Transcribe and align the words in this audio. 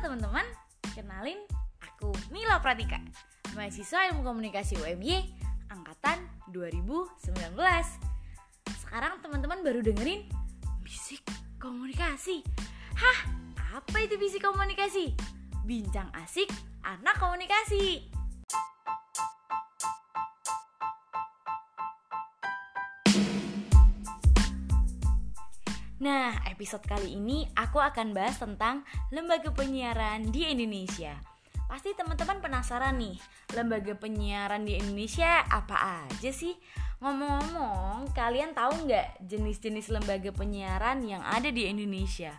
teman-teman, 0.00 0.48
kenalin 0.96 1.36
aku 1.84 2.08
Nila 2.32 2.56
Pratika 2.64 2.96
Mahasiswa 3.52 4.08
Ilmu 4.08 4.24
Komunikasi 4.24 4.80
UMY 4.80 5.28
Angkatan 5.68 6.24
2019 6.48 7.36
Sekarang 8.80 9.20
teman-teman 9.20 9.60
baru 9.60 9.84
dengerin 9.84 10.24
Bisik 10.80 11.20
Komunikasi. 11.60 12.40
Hah, 12.96 13.18
apa 13.76 13.96
itu 14.00 14.16
bisik 14.16 14.40
komunikasi? 14.40 15.12
Bincang 15.68 16.08
asik 16.16 16.48
anak 16.80 17.20
komunikasi 17.20 18.08
Nah, 26.00 26.32
episode 26.48 26.80
kali 26.88 27.12
ini 27.12 27.44
aku 27.52 27.76
akan 27.76 28.16
bahas 28.16 28.40
tentang 28.40 28.88
lembaga 29.12 29.52
penyiaran 29.52 30.32
di 30.32 30.48
Indonesia. 30.48 31.12
Pasti 31.68 31.92
teman-teman 31.92 32.40
penasaran 32.40 32.96
nih, 32.96 33.20
lembaga 33.52 33.92
penyiaran 33.92 34.64
di 34.64 34.80
Indonesia 34.80 35.44
apa 35.44 36.08
aja 36.08 36.32
sih? 36.32 36.56
Ngomong-ngomong, 37.04 38.16
kalian 38.16 38.56
tahu 38.56 38.88
nggak 38.88 39.28
jenis-jenis 39.28 39.92
lembaga 39.92 40.32
penyiaran 40.32 41.04
yang 41.04 41.20
ada 41.20 41.52
di 41.52 41.68
Indonesia? 41.68 42.32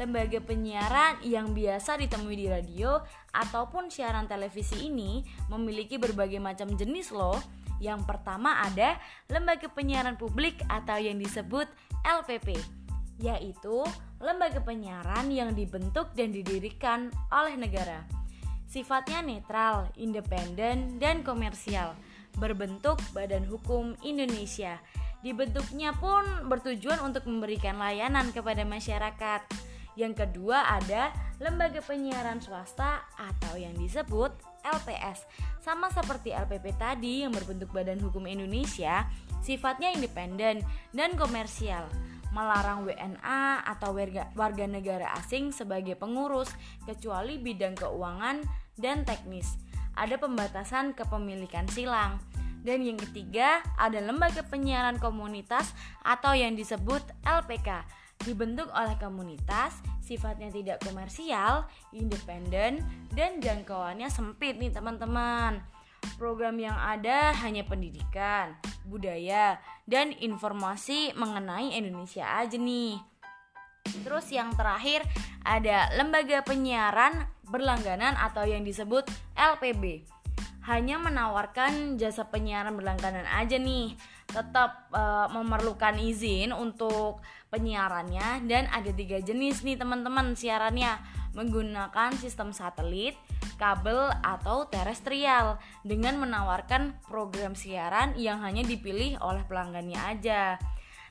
Lembaga 0.00 0.40
penyiaran 0.40 1.20
yang 1.28 1.52
biasa 1.52 2.00
ditemui 2.00 2.40
di 2.40 2.48
radio 2.48 3.04
ataupun 3.36 3.92
siaran 3.92 4.24
televisi 4.24 4.88
ini 4.88 5.20
memiliki 5.52 6.00
berbagai 6.00 6.40
macam 6.40 6.72
jenis 6.72 7.12
loh. 7.12 7.36
Yang 7.84 8.08
pertama 8.08 8.64
ada 8.64 8.96
lembaga 9.28 9.68
penyiaran 9.68 10.16
publik 10.16 10.64
atau 10.72 10.96
yang 10.96 11.20
disebut 11.20 11.68
LPP 12.02 12.77
yaitu 13.18 13.82
lembaga 14.22 14.62
penyiaran 14.62 15.30
yang 15.30 15.54
dibentuk 15.54 16.10
dan 16.14 16.30
didirikan 16.30 17.10
oleh 17.34 17.58
negara. 17.58 18.06
Sifatnya 18.68 19.24
netral, 19.24 19.90
independen, 19.96 21.00
dan 21.00 21.24
komersial, 21.24 21.96
berbentuk 22.36 23.00
Badan 23.16 23.48
Hukum 23.48 23.96
Indonesia. 24.04 24.78
Dibentuknya 25.24 25.90
pun 25.98 26.22
bertujuan 26.46 27.02
untuk 27.02 27.26
memberikan 27.26 27.80
layanan 27.80 28.30
kepada 28.30 28.62
masyarakat. 28.62 29.42
Yang 29.98 30.14
kedua 30.14 30.78
ada 30.78 31.10
lembaga 31.42 31.82
penyiaran 31.82 32.38
swasta 32.38 33.02
atau 33.18 33.58
yang 33.58 33.74
disebut 33.74 34.30
LPS. 34.62 35.26
Sama 35.58 35.90
seperti 35.90 36.30
LPP 36.30 36.70
tadi 36.78 37.26
yang 37.26 37.34
berbentuk 37.34 37.74
Badan 37.74 37.98
Hukum 37.98 38.30
Indonesia, 38.30 39.10
sifatnya 39.42 39.90
independen 39.90 40.62
dan 40.94 41.18
komersial 41.18 41.90
melarang 42.34 42.84
WNA 42.84 43.64
atau 43.64 43.96
warga, 43.96 44.28
warga 44.36 44.64
negara 44.68 45.12
asing 45.18 45.50
sebagai 45.50 45.96
pengurus 45.96 46.52
kecuali 46.84 47.40
bidang 47.40 47.76
keuangan 47.78 48.44
dan 48.78 49.02
teknis. 49.02 49.58
Ada 49.98 50.20
pembatasan 50.20 50.94
kepemilikan 50.94 51.66
silang. 51.70 52.22
Dan 52.62 52.82
yang 52.82 52.98
ketiga, 52.98 53.62
ada 53.78 54.02
lembaga 54.02 54.42
penyiaran 54.42 54.98
komunitas 54.98 55.72
atau 56.02 56.34
yang 56.34 56.58
disebut 56.58 57.02
LPK. 57.22 57.86
Dibentuk 58.26 58.66
oleh 58.74 58.98
komunitas, 58.98 59.78
sifatnya 60.02 60.50
tidak 60.50 60.82
komersial, 60.82 61.70
independen, 61.94 62.82
dan 63.14 63.38
jangkauannya 63.38 64.10
sempit 64.10 64.58
nih 64.58 64.74
teman-teman. 64.74 65.62
Program 66.18 66.58
yang 66.58 66.74
ada 66.74 67.30
hanya 67.46 67.62
pendidikan, 67.62 68.58
budaya, 68.88 69.60
dan 69.84 70.16
informasi 70.16 71.12
mengenai 71.14 71.76
Indonesia 71.76 72.24
aja 72.40 72.56
nih. 72.56 72.96
Terus 74.04 74.28
yang 74.32 74.52
terakhir 74.56 75.04
ada 75.44 75.92
lembaga 75.96 76.44
penyiaran 76.44 77.28
berlangganan 77.48 78.16
atau 78.16 78.44
yang 78.44 78.64
disebut 78.64 79.08
LPB. 79.36 80.04
Hanya 80.68 81.00
menawarkan 81.00 81.96
jasa 81.96 82.28
penyiaran 82.28 82.76
berlangganan 82.76 83.24
aja 83.24 83.56
nih. 83.56 83.96
Tetap 84.28 84.92
e, 84.92 85.02
memerlukan 85.32 85.96
izin 85.96 86.52
untuk 86.52 87.24
penyiarannya 87.48 88.44
dan 88.44 88.68
ada 88.68 88.92
tiga 88.92 89.16
jenis 89.24 89.64
nih 89.64 89.80
teman-teman 89.80 90.36
siarannya 90.36 91.00
menggunakan 91.32 92.12
sistem 92.20 92.52
satelit, 92.52 93.16
kabel 93.58 94.08
atau 94.24 94.64
terestrial 94.70 95.60
dengan 95.84 96.16
menawarkan 96.22 96.96
program 97.04 97.52
siaran 97.52 98.16
yang 98.16 98.40
hanya 98.40 98.64
dipilih 98.64 99.20
oleh 99.20 99.44
pelanggannya 99.44 99.98
aja. 99.98 100.56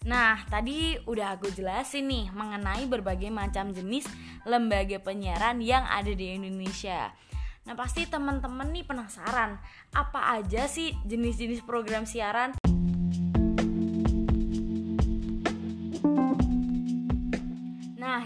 Nah, 0.08 0.42
tadi 0.50 0.98
udah 1.06 1.38
aku 1.38 1.54
jelasin 1.54 2.10
nih 2.10 2.34
mengenai 2.34 2.90
berbagai 2.90 3.30
macam 3.30 3.70
jenis 3.76 4.10
lembaga 4.48 4.98
penyiaran 4.98 5.62
yang 5.62 5.86
ada 5.86 6.10
di 6.10 6.34
Indonesia. 6.34 7.14
Nah, 7.70 7.76
pasti 7.76 8.08
teman-teman 8.10 8.72
nih 8.72 8.88
penasaran, 8.88 9.60
apa 9.92 10.40
aja 10.40 10.66
sih 10.66 10.96
jenis-jenis 11.06 11.62
program 11.68 12.08
siaran? 12.08 12.57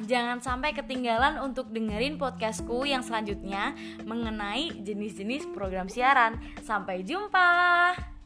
Jangan 0.06 0.40
sampai 0.40 0.72
ketinggalan 0.78 1.42
untuk 1.42 1.70
dengerin 1.74 2.22
podcastku 2.22 2.86
yang 2.86 3.02
selanjutnya 3.02 3.74
mengenai 4.06 4.82
jenis-jenis 4.82 5.50
program 5.52 5.90
siaran. 5.90 6.38
Sampai 6.62 7.02
jumpa. 7.02 8.21